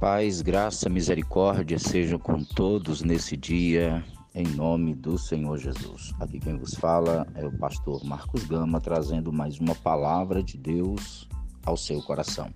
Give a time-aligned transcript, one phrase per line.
[0.00, 6.12] Paz, graça, misericórdia sejam com todos nesse dia, em nome do Senhor Jesus.
[6.20, 11.26] Aqui quem vos fala é o pastor Marcos Gama, trazendo mais uma palavra de Deus
[11.64, 12.52] ao seu coração.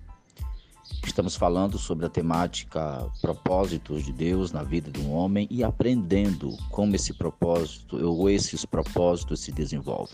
[1.03, 6.95] Estamos falando sobre a temática propósitos de Deus na vida um homem e aprendendo como
[6.95, 10.13] esse propósito ou esses propósitos se desenvolvem.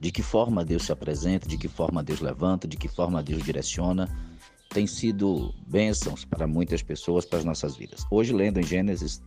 [0.00, 3.44] De que forma Deus se apresenta, de que forma Deus levanta, de que forma Deus
[3.44, 4.08] direciona
[4.74, 8.04] tem sido bênçãos para muitas pessoas, para as nossas vidas.
[8.10, 9.22] Hoje, lendo em Gênesis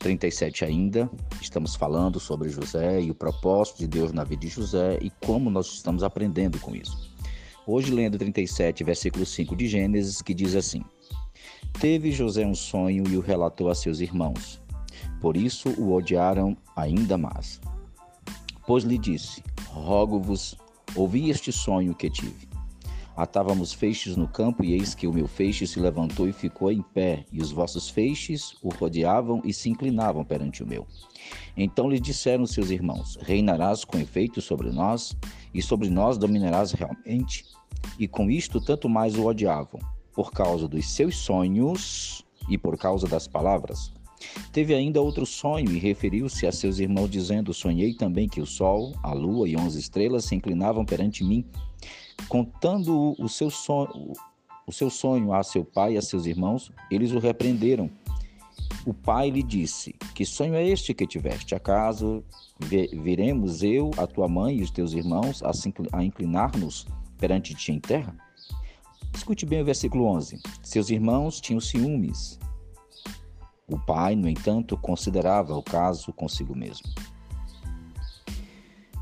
[0.00, 1.08] 37 ainda,
[1.40, 5.48] estamos falando sobre José e o propósito de Deus na vida de José e como
[5.48, 7.14] nós estamos aprendendo com isso.
[7.64, 10.82] Hoje, lendo 37, versículo 5 de Gênesis, que diz assim:
[11.80, 14.60] Teve José um sonho e o relatou a seus irmãos.
[15.20, 17.60] Por isso o odiaram ainda mais.
[18.66, 20.56] Pois lhe disse: Rogo-vos,
[20.96, 22.51] ouvi este sonho que tive.
[23.16, 26.80] Atávamos feixes no campo, e eis que o meu feixe se levantou e ficou em
[26.80, 30.86] pé, e os vossos feixes o rodeavam e se inclinavam perante o meu.
[31.56, 35.16] Então lhe disseram seus irmãos: Reinarás com efeito sobre nós,
[35.52, 37.44] e sobre nós dominarás realmente.
[37.98, 39.80] E com isto tanto mais o odiavam,
[40.14, 43.92] por causa dos seus sonhos e por causa das palavras.
[44.52, 48.94] Teve ainda outro sonho e referiu-se a seus irmãos, dizendo: Sonhei também que o sol,
[49.02, 51.44] a lua e onze estrelas se inclinavam perante mim.
[52.28, 54.12] Contando o seu sonho,
[54.66, 57.90] o seu sonho a seu pai e a seus irmãos, eles o repreenderam.
[58.86, 61.54] O pai lhe disse: Que sonho é este que tiveste?
[61.54, 62.24] Acaso
[62.58, 66.86] viremos eu, a tua mãe e os teus irmãos a inclinar-nos
[67.18, 68.16] perante ti em terra?
[69.14, 70.40] Escute bem o versículo 11.
[70.62, 72.38] Seus irmãos tinham ciúmes.
[73.68, 76.88] O pai, no entanto, considerava o caso consigo mesmo.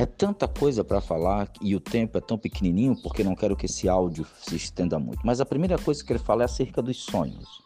[0.00, 3.66] É tanta coisa para falar e o tempo é tão pequenininho porque não quero que
[3.66, 5.20] esse áudio se estenda muito.
[5.26, 7.62] Mas a primeira coisa que ele fala é acerca dos sonhos.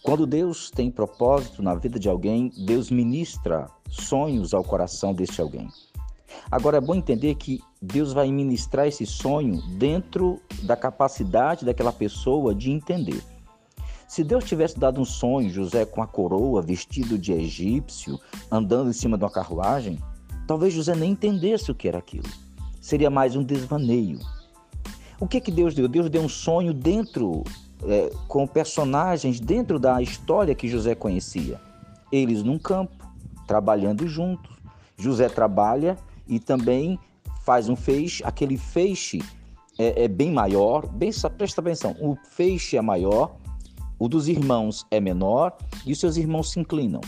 [0.00, 5.68] Quando Deus tem propósito na vida de alguém, Deus ministra sonhos ao coração deste alguém.
[6.52, 12.54] Agora é bom entender que Deus vai ministrar esse sonho dentro da capacidade daquela pessoa
[12.54, 13.24] de entender.
[14.06, 18.20] Se Deus tivesse dado um sonho, José com a coroa, vestido de egípcio,
[18.52, 19.98] andando em cima de uma carruagem,
[20.48, 22.26] Talvez José nem entendesse o que era aquilo.
[22.80, 24.18] Seria mais um desvaneio.
[25.20, 25.86] O que que Deus deu?
[25.86, 27.44] Deus deu um sonho dentro,
[27.84, 31.60] é, com personagens dentro da história que José conhecia.
[32.10, 33.06] Eles num campo,
[33.46, 34.56] trabalhando juntos.
[34.96, 36.98] José trabalha e também
[37.44, 38.24] faz um feixe.
[38.24, 39.20] Aquele feixe
[39.78, 40.86] é, é bem maior.
[40.86, 43.36] Bem, presta atenção, o feixe é maior,
[43.98, 47.02] o dos irmãos é menor e os seus irmãos se inclinam.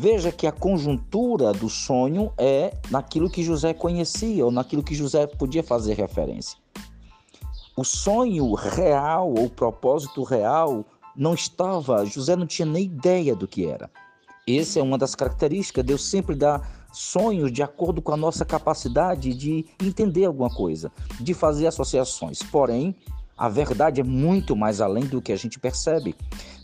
[0.00, 5.26] Veja que a conjuntura do sonho é naquilo que José conhecia ou naquilo que José
[5.26, 6.56] podia fazer referência.
[7.76, 10.84] O sonho real ou propósito real
[11.16, 13.90] não estava, José não tinha nem ideia do que era.
[14.48, 19.34] Essa é uma das características, Deus sempre dá sonhos de acordo com a nossa capacidade
[19.34, 22.40] de entender alguma coisa, de fazer associações.
[22.40, 22.94] Porém,
[23.38, 26.16] a verdade é muito mais além do que a gente percebe.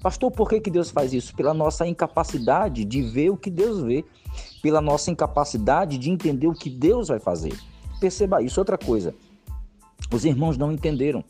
[0.02, 1.34] Pastor, por que, que Deus faz isso?
[1.34, 4.04] Pela nossa incapacidade de ver o que Deus vê,
[4.60, 7.56] pela nossa incapacidade de entender o que Deus vai fazer.
[8.00, 8.60] Perceba isso.
[8.60, 9.14] Outra coisa,
[10.12, 11.24] os irmãos não entenderam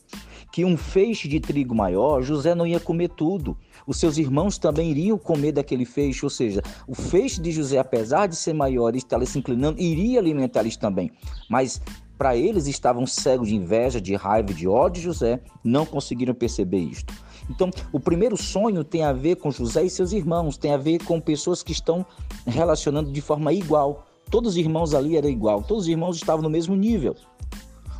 [0.51, 3.57] que um feixe de trigo maior, José não ia comer tudo.
[3.85, 8.27] Os seus irmãos também iriam comer daquele feixe, ou seja, o feixe de José, apesar
[8.27, 11.11] de ser maior e estar se inclinando, iria alimentar eles também.
[11.49, 11.81] Mas
[12.17, 16.79] para eles estavam cegos de inveja, de raiva, de ódio de José, não conseguiram perceber
[16.79, 17.13] isto.
[17.49, 21.03] Então, o primeiro sonho tem a ver com José e seus irmãos, tem a ver
[21.03, 22.05] com pessoas que estão
[22.45, 24.05] relacionando de forma igual.
[24.31, 27.15] Todos os irmãos ali eram igual, todos os irmãos estavam no mesmo nível.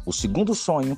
[0.06, 0.98] O segundo sonho,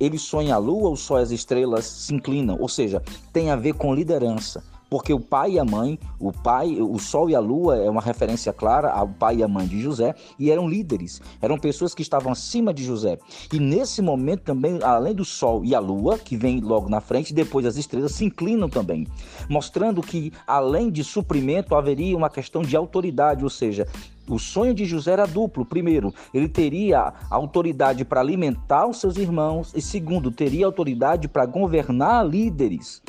[0.00, 3.56] ele sonha a lua, o sol e as estrelas se inclinam, ou seja, tem a
[3.56, 7.40] ver com liderança porque o pai e a mãe, o pai, o sol e a
[7.40, 11.20] lua é uma referência clara ao pai e à mãe de José, e eram líderes,
[11.40, 13.18] eram pessoas que estavam acima de José.
[13.52, 17.34] E nesse momento também, além do sol e a lua, que vem logo na frente,
[17.34, 19.06] depois as estrelas se inclinam também,
[19.48, 23.86] mostrando que além de suprimento haveria uma questão de autoridade, ou seja,
[24.28, 25.64] o sonho de José era duplo.
[25.64, 32.26] Primeiro, ele teria autoridade para alimentar os seus irmãos, e segundo, teria autoridade para governar
[32.26, 33.02] líderes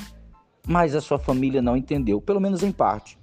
[0.68, 3.18] mas a sua família não entendeu, pelo menos em parte.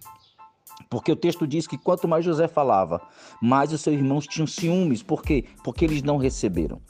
[0.88, 3.00] Porque o texto diz que quanto mais José falava,
[3.41, 5.03] mais os seus irmãos tinham ciúmes.
[5.03, 5.44] Por quê?
[5.65, 6.81] Porque eles não receberam.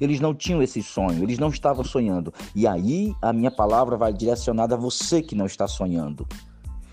[0.00, 2.32] Eles não tinham esse sonho, eles não estavam sonhando.
[2.54, 6.26] E aí a minha palavra vai direcionada a você que não está sonhando.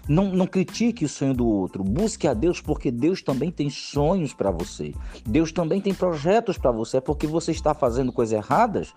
[0.07, 1.81] Não, não critique o sonho do outro.
[1.81, 4.93] Busque a Deus, porque Deus também tem sonhos para você.
[5.25, 6.97] Deus também tem projetos para você.
[6.97, 8.93] É porque você está fazendo coisas erradas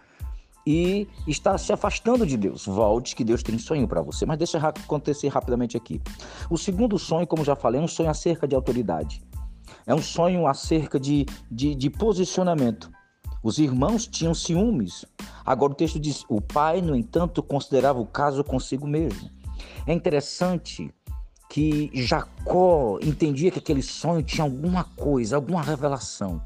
[0.66, 2.66] e está se afastando de Deus.
[2.66, 4.26] Volte, que Deus tem sonho para você.
[4.26, 6.02] Mas deixa acontecer rapidamente aqui.
[6.50, 9.22] O segundo sonho, como já falei, é um sonho acerca de autoridade.
[9.86, 12.90] É um sonho acerca de, de, de posicionamento.
[13.42, 15.04] Os irmãos tinham ciúmes.
[15.44, 19.30] Agora o texto diz: o pai, no entanto, considerava o caso consigo mesmo.
[19.86, 20.92] É interessante
[21.48, 26.42] que Jacó entendia que aquele sonho tinha alguma coisa, alguma revelação.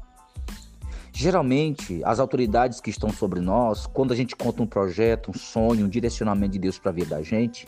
[1.13, 5.85] Geralmente, as autoridades que estão sobre nós, quando a gente conta um projeto, um sonho,
[5.85, 7.67] um direcionamento de Deus para a vida da gente,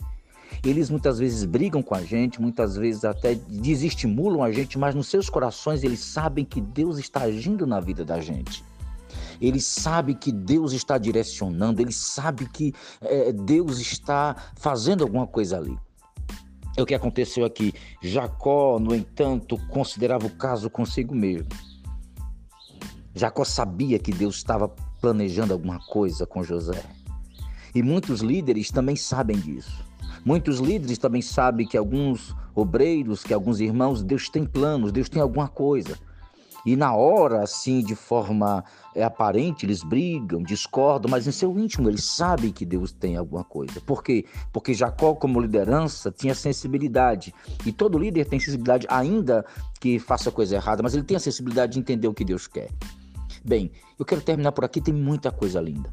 [0.64, 5.08] eles muitas vezes brigam com a gente, muitas vezes até desestimulam a gente, mas nos
[5.08, 8.64] seus corações eles sabem que Deus está agindo na vida da gente.
[9.40, 15.58] Eles sabem que Deus está direcionando, eles sabem que é, Deus está fazendo alguma coisa
[15.58, 15.76] ali.
[16.76, 17.72] É o que aconteceu aqui.
[18.02, 21.48] Jacó, no entanto, considerava o caso consigo mesmo.
[23.14, 24.68] Jacó sabia que Deus estava
[25.00, 26.82] planejando alguma coisa com José.
[27.74, 29.84] E muitos líderes também sabem disso.
[30.24, 35.20] Muitos líderes também sabem que alguns obreiros, que alguns irmãos, Deus tem planos, Deus tem
[35.20, 35.98] alguma coisa.
[36.64, 38.64] E na hora, assim, de forma
[38.94, 43.44] é, aparente, eles brigam, discordam, mas em seu íntimo eles sabem que Deus tem alguma
[43.44, 43.82] coisa.
[43.82, 44.24] Por quê?
[44.50, 47.34] Porque Jacó, como liderança, tinha sensibilidade.
[47.66, 49.44] E todo líder tem sensibilidade, ainda
[49.78, 52.70] que faça coisa errada, mas ele tem a sensibilidade de entender o que Deus quer.
[53.44, 55.92] Bem, eu quero terminar por aqui, tem muita coisa linda.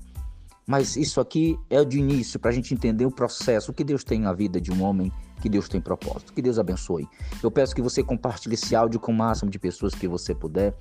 [0.66, 3.84] Mas isso aqui é o de início para a gente entender o processo, o que
[3.84, 6.32] Deus tem na vida de um homem, que Deus tem propósito.
[6.34, 7.08] Que Deus abençoe.
[7.44, 10.74] Eu peço que você compartilhe esse áudio com o máximo de pessoas que você puder.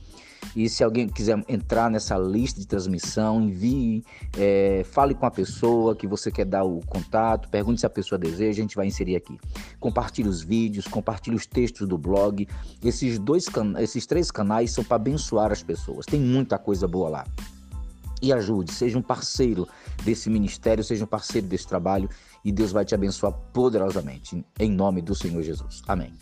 [0.54, 4.04] E se alguém quiser entrar nessa lista de transmissão, envie,
[4.38, 8.18] é, fale com a pessoa que você quer dar o contato, pergunte se a pessoa
[8.18, 9.38] deseja, a gente vai inserir aqui.
[9.78, 12.48] Compartilhe os vídeos, compartilhe os textos do blog.
[12.82, 13.46] Esses dois,
[13.80, 16.06] esses três canais são para abençoar as pessoas.
[16.06, 17.24] Tem muita coisa boa lá
[18.22, 19.68] e ajude, seja um parceiro
[20.04, 22.08] desse ministério, seja um parceiro desse trabalho
[22.44, 24.44] e Deus vai te abençoar poderosamente.
[24.58, 25.82] Em nome do Senhor Jesus.
[25.86, 26.12] Amém.